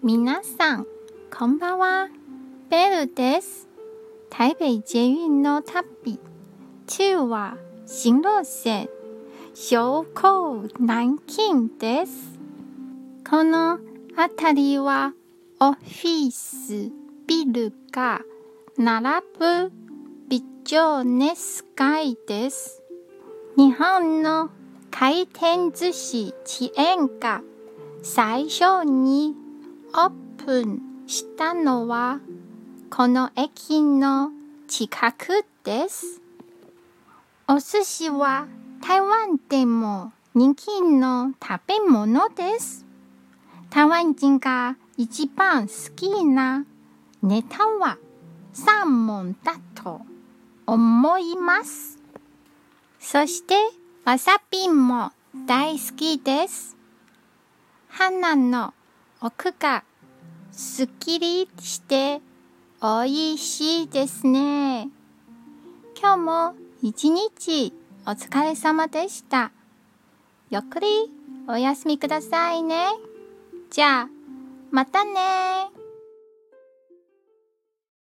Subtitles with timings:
[0.00, 0.86] 皆さん、
[1.36, 2.08] こんばんは。
[2.70, 3.66] ベルです。
[4.30, 6.20] 台北捷運の旅。
[6.86, 8.88] 中は新路線。
[9.54, 12.38] 標高南京です。
[13.28, 13.80] この
[14.16, 15.14] 辺りは
[15.58, 16.92] オフィス、
[17.26, 18.22] ビルが
[18.76, 19.72] 並ぶ
[20.28, 22.84] ビジョネス街です。
[23.56, 24.50] 日本の
[24.92, 27.42] 回転寿司チェーンが
[28.00, 29.47] 最初に
[29.94, 30.10] オー
[30.44, 32.20] プンしたのは
[32.90, 34.30] この駅の
[34.66, 36.20] 近くです。
[37.48, 38.46] お寿司は
[38.86, 42.84] 台湾でも人気の食べ物です。
[43.70, 46.66] 台湾人が一番好きな
[47.22, 47.96] ネタは
[48.52, 50.02] サーモンだと
[50.66, 51.98] 思います。
[53.00, 53.54] そして
[54.04, 55.12] わさびも
[55.46, 56.76] 大好きです。
[57.88, 58.74] 鼻の
[59.20, 59.82] 奥が
[60.52, 62.20] すっきりして
[62.80, 64.90] 美味しいですね。
[66.00, 67.72] 今日も一日
[68.06, 69.50] お疲れ様でした。
[70.50, 70.86] ゆっくり
[71.48, 72.86] お休みくださいね。
[73.70, 74.08] じゃあ、
[74.70, 75.77] またね